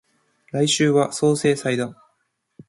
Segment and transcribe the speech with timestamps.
[0.51, 1.95] 来週は相生祭だ